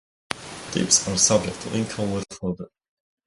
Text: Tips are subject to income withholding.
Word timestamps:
Tips 0.71 1.07
are 1.07 1.15
subject 1.15 1.61
to 1.61 1.77
income 1.77 2.13
withholding. 2.13 2.69